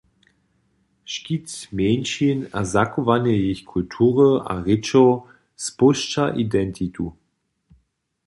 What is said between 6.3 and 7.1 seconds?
identitu.